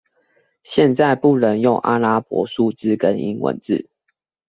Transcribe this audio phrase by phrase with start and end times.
[0.63, 3.87] 現在不能用阿拉伯數字跟英文字